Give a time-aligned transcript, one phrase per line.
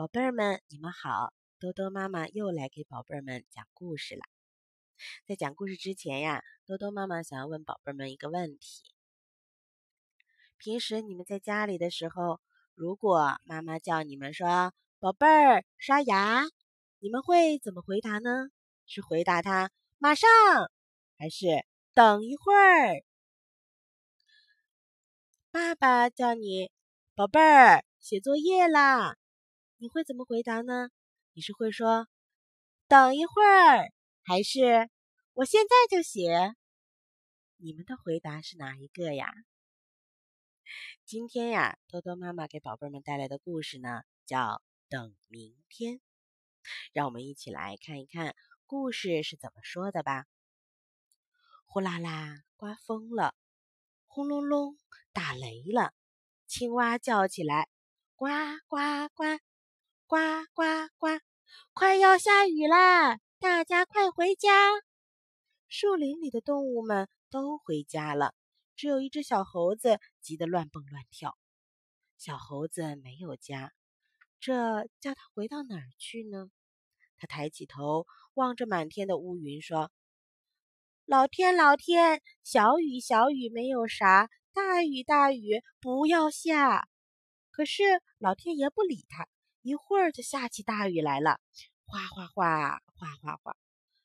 [0.00, 1.34] 宝贝儿们，你们好！
[1.58, 4.22] 多多妈妈又来给宝贝儿们讲故事了。
[5.26, 8.82] 在讲故事之前呀，多多妈妈想要问宝贝儿们一个问题：
[10.56, 12.40] 平时你们在家里的时候，
[12.74, 16.44] 如果妈妈叫你们说“宝贝儿刷牙”，
[17.00, 18.48] 你们会怎么回答呢？
[18.86, 19.70] 是回答他
[20.00, 20.30] “马上”，
[21.20, 23.04] 还是等一会儿？
[25.50, 26.70] 爸爸叫你
[27.14, 29.18] “宝贝儿写作业啦”。
[29.82, 30.90] 你会怎么回答呢？
[31.32, 32.06] 你是会说
[32.86, 33.90] “等一会儿”，
[34.22, 34.90] 还是
[35.32, 36.54] “我现在就写”？
[37.56, 39.32] 你们的回答是哪一个呀？
[41.06, 44.38] 今天呀，多多妈妈给宝贝们带来的故事呢，叫
[44.90, 45.94] 《等明天》。
[46.92, 48.36] 让我们一起来看一看
[48.66, 50.26] 故事是怎么说的吧。
[51.64, 53.34] 呼啦啦，刮风了；
[54.08, 54.76] 轰隆隆，
[55.14, 55.94] 打雷了。
[56.46, 57.70] 青蛙叫起来
[58.14, 58.26] ：“呱
[58.68, 59.24] 呱呱！”
[60.10, 60.16] 呱
[60.54, 60.64] 呱
[60.98, 61.20] 呱！
[61.72, 64.50] 快要下雨啦，大家快回家！
[65.68, 68.34] 树林里的动物们都回家了，
[68.74, 71.38] 只有一只小猴子急得乱蹦乱跳。
[72.18, 73.72] 小猴子没有家，
[74.40, 76.50] 这叫它回到哪儿去呢？
[77.16, 79.92] 他抬起头望着满天的乌云，说
[81.06, 86.88] ：“老天，老天，小雨小雨没有啥，大雨大雨不要下。”
[87.52, 87.84] 可是
[88.18, 89.28] 老天爷不理他。
[89.62, 91.38] 一会儿就下起大雨来了，
[91.84, 93.56] 哗哗哗，哗哗哗！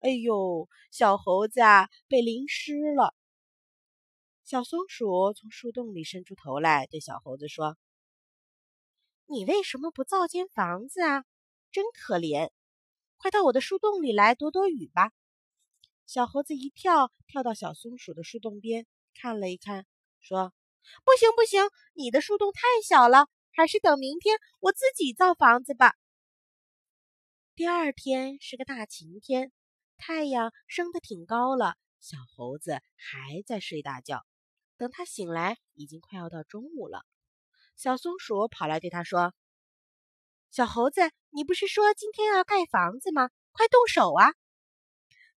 [0.00, 3.14] 哎呦，小猴子啊，被淋湿了。
[4.44, 7.78] 小松鼠从树洞里伸出头来，对小猴子说
[9.24, 11.24] ：“你为什么不造间房子啊？
[11.72, 12.50] 真可怜！
[13.16, 15.12] 快到我的树洞里来躲躲雨吧。”
[16.04, 19.86] 小猴子一跳，跳到小松鼠的树洞边，看了一看，
[20.20, 20.52] 说
[21.04, 21.62] ：“不行，不行，
[21.94, 25.96] 你的树洞太小了。”还是等明天我自己造房子吧。
[27.56, 29.50] 第二天是个大晴天，
[29.96, 31.74] 太阳升得挺高了。
[31.98, 34.24] 小猴子还在睡大觉。
[34.76, 37.04] 等他醒来，已经快要到中午了。
[37.74, 39.34] 小松鼠跑来对他说
[40.52, 43.28] ：“小猴子，你不是说今天要盖房子吗？
[43.50, 44.34] 快动手啊！”“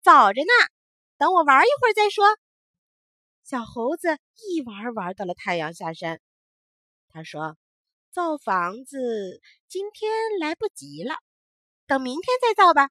[0.03, 0.51] 早着呢，
[1.17, 2.25] 等我玩一会儿再说。”
[3.45, 6.19] 小猴子一玩玩到了太阳下山。
[7.07, 7.57] 他说。
[8.11, 11.13] 造房子今天来不及了，
[11.85, 12.89] 等明天再造吧。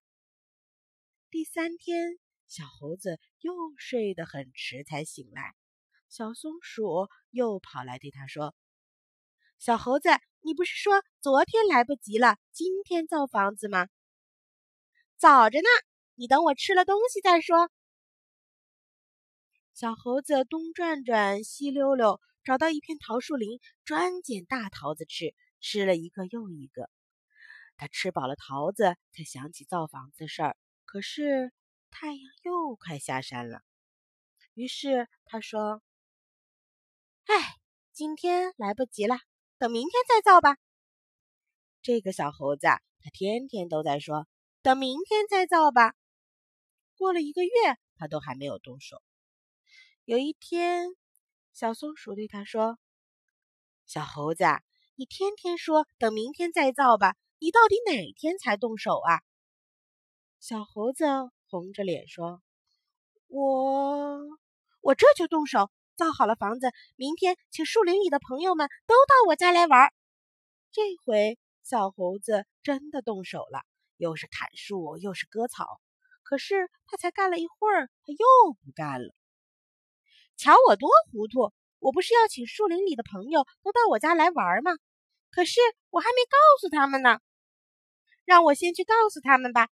[1.29, 5.55] 第三天，小猴子又睡得很迟才醒来。
[6.09, 8.55] 小松鼠又跑来对他说
[9.59, 10.09] ：“小猴子，
[10.41, 13.89] 你不是说昨天来不及了，今天造房子吗？
[15.17, 15.69] 早着呢，
[16.15, 17.71] 你等我吃了东西再说。”
[19.75, 22.21] 小猴子东转转，西溜溜。
[22.49, 26.89] 找到一片桃树林，专捡大桃子吃，吃了一个又一个。
[27.77, 30.57] 他吃饱了桃子，才想起造房子的事儿。
[30.87, 31.53] 可是
[31.91, 33.61] 太阳又快下山了，
[34.55, 35.83] 于是他说
[37.29, 37.35] ：“哎，
[37.93, 39.19] 今天来不及了，
[39.59, 40.57] 等明天再造吧。”
[41.85, 44.27] 这个小猴子，他天天都在说
[44.65, 45.93] ：“等明天再造吧。”
[46.97, 47.51] 过了一个月，
[47.99, 49.03] 他都还没有动手。
[50.07, 50.97] 有一天。
[51.59, 52.79] 小松鼠对他说
[53.85, 54.45] ：“小猴子，
[54.95, 59.23] 你天天说等明天再造吧，你到底哪天才动手啊？”
[60.39, 61.05] 小猴子
[61.51, 62.41] 红着脸说
[63.27, 64.21] ：“我，
[64.83, 69.93] 我这就动手，造好了房子，明天请树林里的朋友们都到我家来玩。”
[70.71, 73.63] 这回小猴子真的动手了，
[73.97, 75.81] 又是砍树，又是割草。
[76.23, 79.13] 可是他才干了一会儿，他又不干了。
[80.39, 81.53] 瞧我多糊涂！
[81.81, 84.71] 我不是要请树林里的朋友都到我家来玩吗？
[85.33, 85.59] 可是
[85.91, 87.19] 我还没告诉他们呢。
[88.25, 89.69] 让我先去告诉他们吧。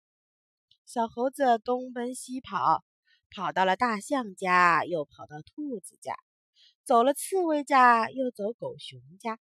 [0.84, 2.84] 小猴子东奔西跑，
[3.30, 6.14] 跑到了大象家，又跑到兔子家，
[6.84, 9.38] 走了刺猬家，又走狗熊家。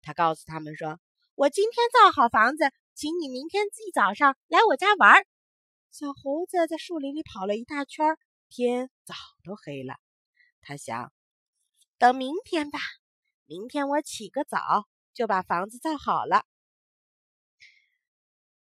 [0.00, 1.00] 他告诉他们说
[1.34, 5.26] ：“我今天造好房子，请你明天一早上来我家玩。”
[5.90, 8.16] 小猴子在树林里跑了一大圈，
[8.48, 9.96] 天早都黑了。
[10.62, 11.12] 他想，
[11.98, 12.78] 等明天吧。
[13.46, 16.46] 明天我起个早，就把房子造好了。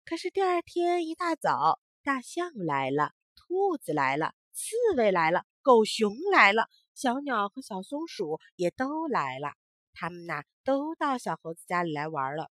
[0.04, 9.54] 可是第二天一大早，大象来了，兔子来了，刺猬来了，狗熊来了，小鸟和小松鼠也都来了。
[9.92, 12.50] 他们呐，都到小猴子家里来玩了。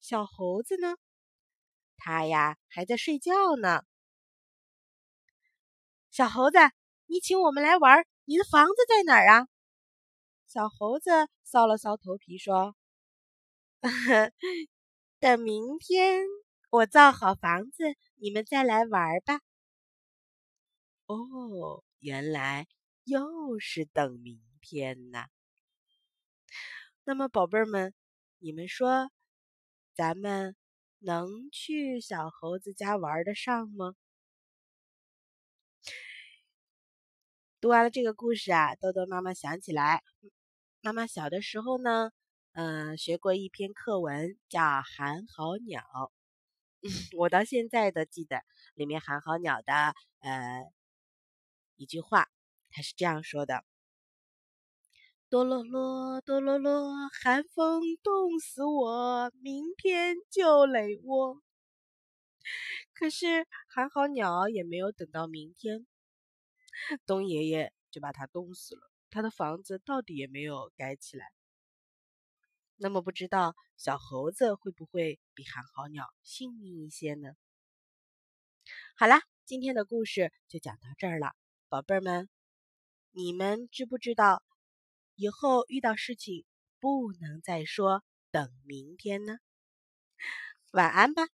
[0.00, 0.96] 小猴子呢？
[1.98, 3.82] 他呀，还在睡觉呢。
[6.10, 6.58] 小猴子，
[7.06, 8.06] 你请我们来玩。
[8.28, 9.46] 你的房子在哪儿啊？
[10.50, 11.10] 小猴子
[11.44, 12.74] 搔了搔头皮说
[15.20, 16.22] ：“等明天
[16.70, 19.40] 我造好房子，你们再来玩吧。
[21.10, 22.66] 哦，原来
[23.04, 25.26] 又是等明天呐。
[27.08, 27.94] 那么，宝贝儿们，
[28.38, 29.12] 你们说，
[29.94, 30.56] 咱们
[30.98, 33.94] 能去小猴子家玩得上吗？
[37.66, 40.04] 读完了这个故事啊，豆豆妈妈想起来，
[40.82, 42.12] 妈妈小的时候呢，
[42.52, 45.82] 嗯，学过一篇课文叫《寒号鸟》，
[47.18, 48.42] 我到现在都记得
[48.74, 49.72] 里面寒号鸟的
[50.20, 50.62] 呃
[51.74, 52.28] 一句话，
[52.70, 53.64] 它是这样说的。
[55.28, 61.42] 哆啰啰，哆啰啰，寒风冻死我，明天就垒窝。
[62.94, 65.84] 可是寒号鸟也没有等到明天，
[67.06, 71.26] 冬爷爷就把它冻死了，他的房子到底也没有盖起来。
[72.76, 77.30] 那么不知道小猴子会不会比寒号鸟幸运一些呢？
[78.96, 81.34] 好啦，今天的故事就讲到这儿了，
[81.68, 82.28] 宝贝儿们，
[83.12, 84.42] 你们知不知道？
[85.14, 86.44] 以后遇到事情
[86.78, 89.38] 不能再说等明天呢。
[90.72, 91.35] 晚安吧。